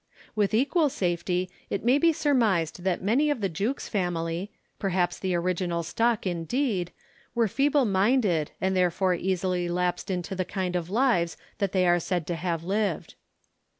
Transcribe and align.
With 0.35 0.55
equal 0.55 0.89
safety 0.89 1.47
it 1.69 1.85
may 1.85 1.99
be 1.99 2.11
surmised 2.11 2.81
that 2.83 3.03
many 3.03 3.29
of 3.29 3.39
the 3.39 3.47
Jukes 3.49 3.87
family 3.87 4.51
(perhaps 4.79 5.19
the 5.19 5.35
original 5.35 5.83
stock, 5.83 6.25
indeed) 6.25 6.91
were 7.35 7.47
feeble 7.47 7.85
minded 7.85 8.49
and 8.59 8.75
therefore 8.75 9.13
easily 9.13 9.69
lapsed 9.69 10.09
into 10.09 10.33
the 10.33 10.43
kind 10.43 10.75
of 10.75 10.89
lives 10.89 11.37
that 11.59 11.71
they 11.71 11.85
are 11.85 11.99
said 11.99 12.25
to 12.25 12.35
have 12.35 12.63
lived. 12.63 13.13